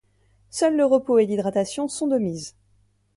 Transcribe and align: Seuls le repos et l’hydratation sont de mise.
Seuls 0.49 0.75
le 0.77 0.83
repos 0.87 1.19
et 1.19 1.27
l’hydratation 1.27 1.87
sont 1.87 2.07
de 2.07 2.17
mise. 2.17 2.55